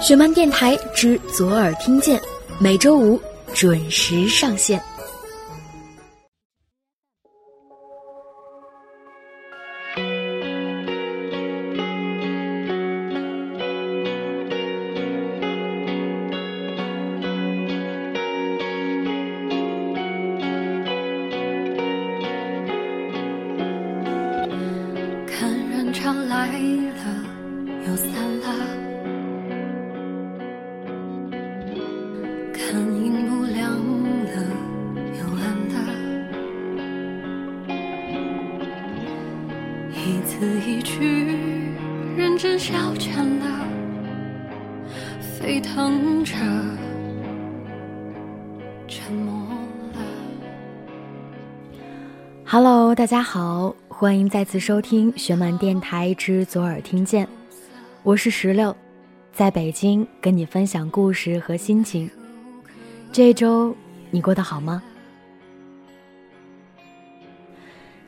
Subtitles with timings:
[0.00, 2.18] 雪漫电台之左耳听见，
[2.58, 3.20] 每周五
[3.54, 4.82] 准时上线。
[25.26, 27.04] 看人潮来了
[27.86, 28.08] 又散
[45.40, 46.34] 沸腾着，
[48.86, 49.32] 沉默
[49.94, 50.02] 了。
[52.44, 57.26] Hello，大家好，欢迎再次收听雪漫电台之左耳听见，
[58.02, 58.76] 我是石榴，
[59.32, 62.10] 在北京跟你分享故事和心情。
[63.10, 63.74] 这周
[64.10, 64.82] 你过得好吗？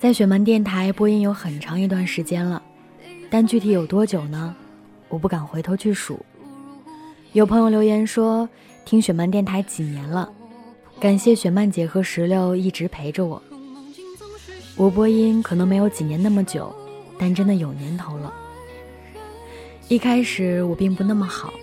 [0.00, 2.60] 在雪漫电台播音有很长一段时间了，
[3.30, 4.52] 但具体有多久呢？
[5.08, 6.18] 我不敢回头去数。
[7.32, 8.48] 有朋友留言说，
[8.84, 10.28] 听雪漫电台几年了，
[10.98, 13.40] 感谢雪漫姐和石榴一直陪着我。
[14.76, 16.74] 我播音可能没有几年那么久，
[17.20, 18.34] 但真的有年头了。
[19.86, 21.54] 一开始我并不那么好，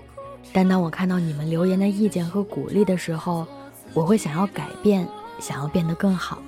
[0.54, 3.46] 但当我看到你们留言的意见和鼓励的时候，
[3.94, 5.06] 我会想要改变，
[5.38, 6.42] 想要变得更好。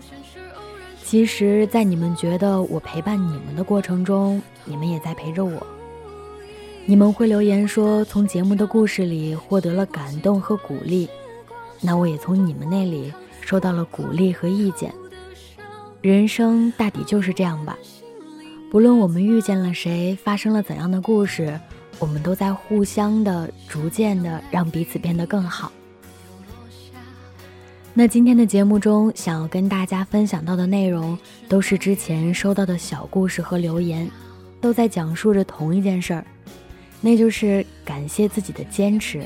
[1.03, 5.61] 其实，在你们觉得我陪伴你们的过程中，你们也在陪着我。
[6.89, 11.07] 你们会留言说从节目的故事里获得了感动和鼓励，
[11.81, 14.91] 那我也从你们那里收到了鼓励和意见。
[16.01, 17.77] 人生大抵就是这样吧，
[18.71, 21.59] 不论我们遇见了谁，发生了怎样的故事，
[21.99, 25.71] 我们都在互相的、逐渐的让彼此变得更好。
[27.93, 31.15] 那今天的节目中，想要跟大家分享到的内容，
[31.47, 34.09] 都是之前收到的小故事和留言，
[34.59, 36.25] 都在讲述着同一件事儿，
[37.01, 39.25] 那就是感谢自己的坚持，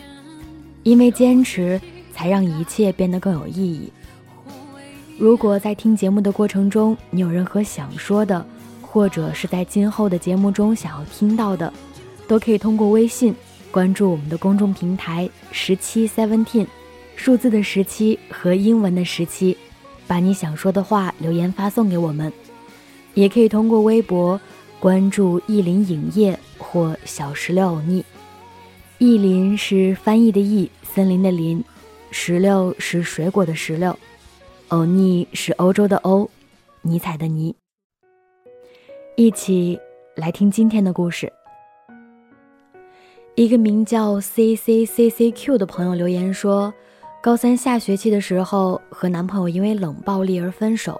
[0.83, 1.79] 因为坚持
[2.13, 3.91] 才让一切变得更有意义。
[5.17, 8.45] 如果在听节目的过程中，你有任何想说的，
[8.81, 11.71] 或者是在今后的节目中想要听到的，
[12.27, 13.33] 都可以通过微信
[13.71, 16.67] 关注我们的公众平台十七 seventeen，
[17.15, 19.57] 数字的十七和英文的十七，
[20.07, 22.31] 把你想说的话留言发送给我们。
[23.13, 24.41] 也可以通过微博
[24.83, 28.03] 关注意林影业或小石榴欧尼。
[28.97, 31.63] 意林是翻译的意，森林的林，
[32.11, 33.97] 石榴是水果的石榴。
[34.67, 36.29] 欧尼是欧洲的欧，
[36.81, 37.55] 尼采的尼。
[39.15, 39.79] 一起
[40.17, 41.31] 来听今天的故事。
[43.35, 46.73] 一个名叫 C C C C Q 的朋友留言说，
[47.21, 50.99] 高三下学期的时候和男朋友因为冷暴力而分手，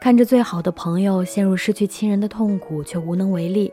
[0.00, 3.70] 看着最好的朋友陷入失去亲人的痛苦，却无能为力。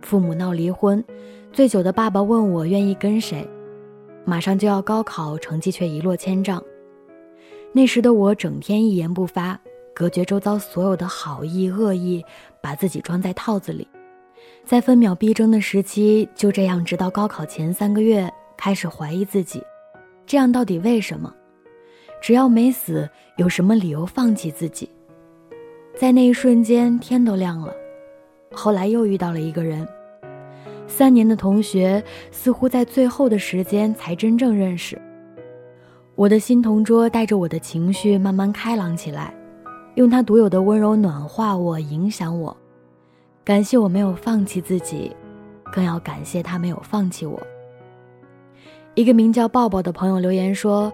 [0.00, 1.04] 父母闹离婚，
[1.52, 3.46] 醉酒的爸爸问我愿意跟谁，
[4.24, 6.62] 马上就要高考，成绩却一落千丈。
[7.72, 9.60] 那时的我整天一言不发，
[9.94, 12.24] 隔绝周遭所有的好意恶意，
[12.62, 13.86] 把自己装在套子里，
[14.64, 19.62] 在分秒必争的时期，就这样直到高考前三个月开始怀疑自己，
[20.24, 21.30] 这样到底为什么？
[22.22, 23.06] 只要没死，
[23.36, 24.88] 有什么理由放弃自己？
[26.00, 27.74] 在那一瞬间，天都亮了。
[28.52, 29.86] 后来又遇到了一个人，
[30.86, 34.98] 三年的同学，似乎在最后的时间才真正认识。
[36.14, 39.34] 我的新同桌带着我的情绪慢慢开朗起来，
[39.96, 42.56] 用他独有的温柔暖化我，影响我。
[43.44, 45.14] 感谢我没有放弃自己，
[45.70, 47.38] 更要感谢他没有放弃我。
[48.94, 50.90] 一个名叫抱抱的朋友留言说，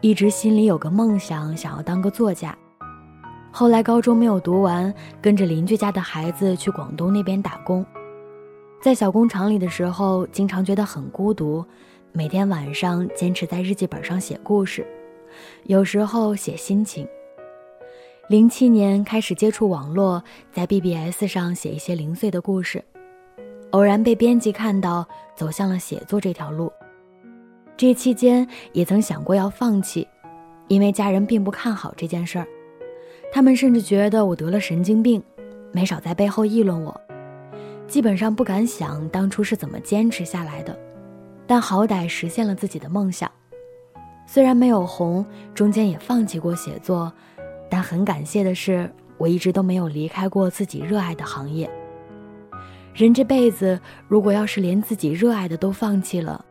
[0.00, 2.58] 一直心里有个梦想，想要当个作家。
[3.58, 7.84] 后来高中没有读完，跟着邻居家的孩子去广东那边打工，
[8.80, 11.64] 在小工厂里的时候，经常觉得很孤独。
[12.12, 14.86] 每天晚上坚持在日记本上写故事，
[15.64, 17.04] 有时候写心情。
[18.28, 20.22] 零七年开始接触网络，
[20.52, 22.84] 在 BBS 上写一些零碎的故事，
[23.72, 25.04] 偶然被编辑看到，
[25.34, 26.72] 走向了写作这条路。
[27.76, 30.06] 这期间也曾想过要放弃，
[30.68, 32.46] 因为家人并不看好这件事儿，
[33.32, 35.22] 他们甚至觉得我得了神经病，
[35.72, 37.00] 没少在背后议论我。
[37.86, 40.78] 基本上不敢想当初是怎么坚持下来的。
[41.46, 43.30] 但好歹实现了自己的梦想，
[44.26, 47.10] 虽然没有红，中间也放弃过写作，
[47.70, 51.70] 但很感谢的是，我一直都没有离开过自己热爱的行业。
[52.94, 56.44] 人这辈子，如果要是连自己热爱的都放弃了，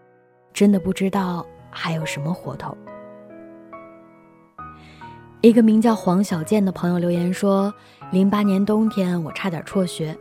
[0.52, 2.76] 真的不知道还有什么活头。
[5.48, 7.74] 一个名叫黄小健的朋友留言说
[8.12, 10.14] ：“零八年冬天，我差点辍学。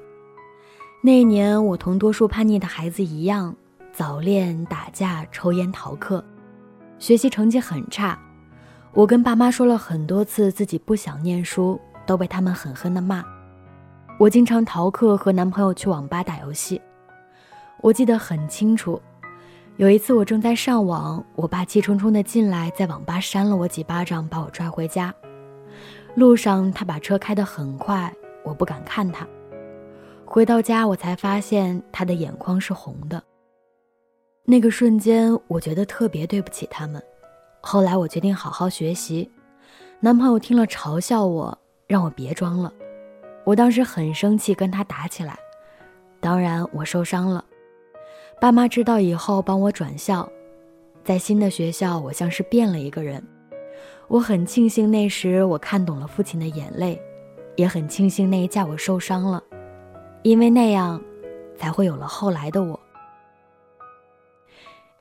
[1.02, 3.52] 那一年，我同多数叛逆的孩子一样，
[3.92, 6.24] 早恋、打架、抽烟、逃课，
[7.00, 8.16] 学习成绩很差。
[8.92, 13.24] 我跟爸妈说了很多次自己不想念书，都被他们狠狠地骂。
[14.18, 16.80] 我经常逃课，和男朋友去网吧打游戏。
[17.80, 19.02] 我记得很清楚。”
[19.78, 25.14] 有一次，我正在上网，我爸气冲冲地进来，在网吧扇了我几巴掌，把我拽回家。
[26.14, 28.10] 路上，他把车开得很快，
[28.42, 29.28] 我不敢看他。
[30.24, 33.22] 回到家，我才发现他的眼眶是红的。
[34.44, 37.02] 那个瞬间，我觉得特别对不起他们。
[37.60, 39.30] 后来，我决定好好学习。
[40.00, 41.56] 男朋友听了嘲笑我，
[41.86, 42.72] 让我别装了。
[43.44, 45.38] 我当时很生气，跟他打起来。
[46.18, 47.44] 当然，我受伤了。
[48.38, 50.28] 爸妈知道以后帮我转校，
[51.02, 53.22] 在新的学校，我像是变了一个人。
[54.08, 57.00] 我很庆幸那时我看懂了父亲的眼泪，
[57.56, 59.42] 也很庆幸那一架我受伤了，
[60.22, 61.02] 因为那样，
[61.56, 62.78] 才会有了后来的我。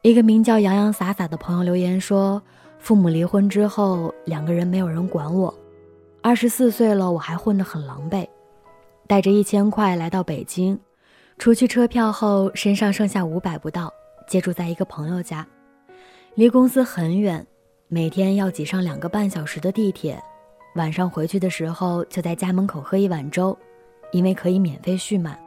[0.01, 2.41] 一个名叫洋洋洒洒的朋友留言说
[2.79, 5.53] ：“父母离婚之后，两个人没有人管我，
[6.21, 8.25] 二十四岁了，我还混得很狼狈，
[9.07, 10.79] 带着一千块来到北京。”
[11.37, 13.93] 除去车票后，身上剩下五百不到，
[14.27, 15.45] 借住在一个朋友家，
[16.33, 17.45] 离公司很远，
[17.87, 20.19] 每天要挤上两个半小时的地铁。
[20.75, 23.55] 晚上回去的时候，就在家门口喝一碗粥，
[24.11, 25.37] 因为可以免费续满。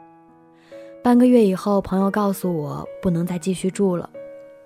[1.03, 4.09] 半个月以后，朋友告诉我不能再继续住了，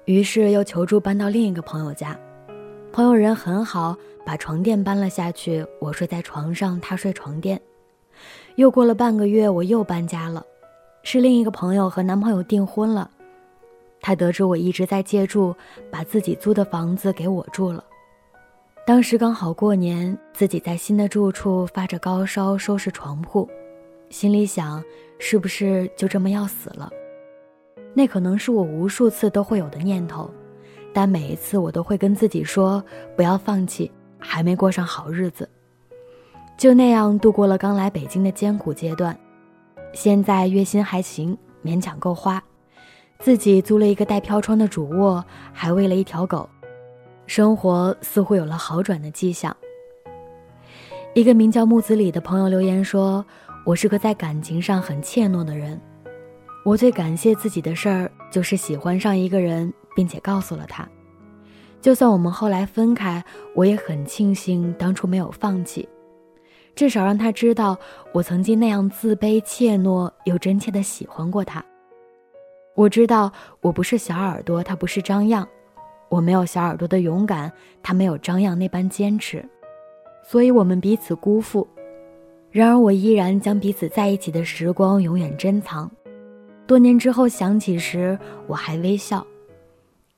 [0.06, 2.20] 于是又求助搬到另一个朋友家。
[2.92, 7.60] 朋友人很好，把床垫搬了下去，我睡在床上，他睡床垫。
[8.56, 10.46] 又过了半个月，我又搬家了。
[11.04, 13.10] 是另一个朋友和男朋友订婚了，
[14.02, 15.54] 他得知我一直在借住，
[15.92, 17.84] 把自己租的房子给我住了。
[18.88, 23.48] 当时刚好过年，自己在新的住处发着高烧，收拾床铺，
[24.10, 24.84] 心里想，
[25.20, 26.90] 是不是就这么要死了？
[27.94, 30.30] 那可能是我无数次都会有的念头，
[30.94, 32.84] 但每一次我都会跟自己说，
[33.16, 35.48] 不要放弃，还没过上好日子。
[36.58, 39.18] 就那样度过了刚来北京的艰苦阶段。
[39.94, 42.44] 现在月薪还行，勉强够花，
[43.20, 45.24] 自己租了一个带飘窗的主卧，
[45.54, 46.50] 还喂了一条狗，
[47.28, 49.56] 生活似乎有了好转的迹象。
[51.14, 53.24] 一个名叫木子李的朋友留言说
[53.64, 55.80] ：“我是个在感情上很怯懦的人，
[56.66, 60.90] 我最感谢自己的事儿就是喜欢上一个人，并且告诉了他。
[61.82, 63.24] 就算我们后来分开，
[63.54, 65.88] 我也很庆幸当初没有放弃。”
[66.76, 67.78] 至少让他知道，
[68.12, 71.64] 我曾经那样自卑、怯懦又真切的喜欢过他。
[72.76, 73.32] 我知道
[73.62, 75.48] 我不是小耳朵，他不是张漾，
[76.10, 77.52] 我没有小耳朵的勇敢，
[77.84, 79.48] 他没有张漾那般坚持，
[80.24, 81.68] 所以我们彼此辜负。
[82.50, 85.90] 然而我依然将彼此在一起的时光永远珍藏。
[86.66, 88.18] 多年之后想起时，
[88.48, 89.26] 我还微笑，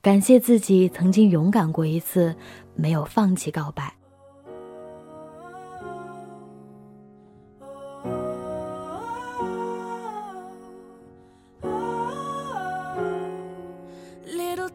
[0.00, 2.34] 感谢自己曾经勇敢过一次，
[2.74, 3.92] 没有放弃告白。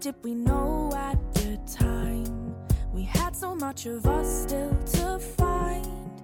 [0.01, 2.55] Did we know at the time
[2.91, 6.23] we had so much of us still to find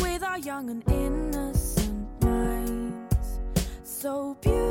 [0.00, 3.40] with our young and innocent minds.
[3.82, 4.65] So beautifully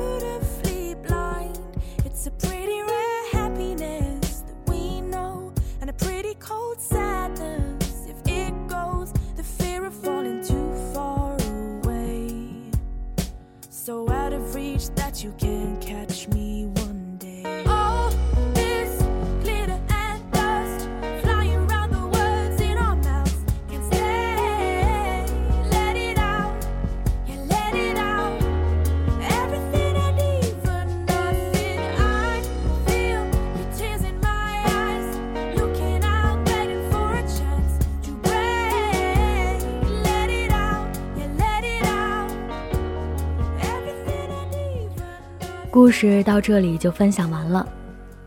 [45.76, 47.68] 故事到这里就分享完了。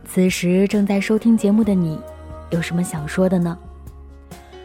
[0.05, 1.99] 此时正在收听节目的你，
[2.51, 3.57] 有什么想说的呢？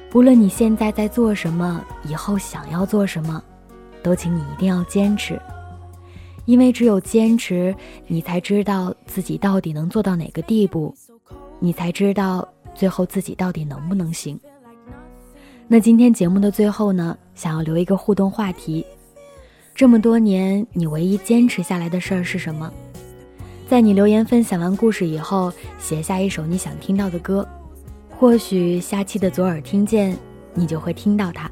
[0.10, 3.42] 不论你现在在做什么，以后想要做什么，
[4.04, 5.42] 都请你一定要坚持，
[6.44, 7.74] 因为只有坚持，
[8.06, 10.94] 你才知道自己到底能做到哪个地步，
[11.62, 14.38] 你才知道最后自己到底能不能行。
[15.70, 18.86] 那今天节目的最后呢，想要留一个互动话题。
[19.76, 22.72] 这么多年，你唯一坚持下来的事儿是什么？
[23.68, 27.48] 在你留言分享完故事以后，写下一首你想听到的歌，
[28.12, 30.16] 或许下期的左耳听见，
[30.54, 31.50] 你就会听到它。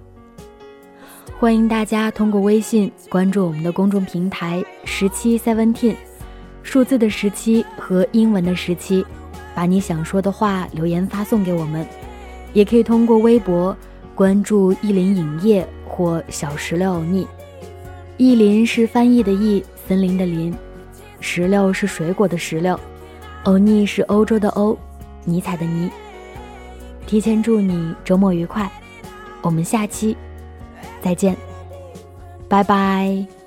[1.39, 5.95] 欢迎大家通过微信关注我们的公众平台十七 seventeen，
[6.61, 9.03] 数字的十七和英文的十七，
[9.55, 11.83] 把你想说的话留言发送给我们，
[12.53, 13.75] 也可以通过微博
[14.13, 17.25] 关注意林影业或小石榴欧尼。
[18.21, 20.53] 意林是翻译的意，森林的林。
[21.21, 22.79] 石榴是水果的石榴，
[23.45, 24.77] 欧尼是欧洲的欧，
[25.25, 25.89] 尼采的尼。
[27.07, 28.71] 提前祝你周末愉快，
[29.41, 30.15] 我们下期
[31.01, 31.35] 再见，
[32.47, 33.40] 拜拜。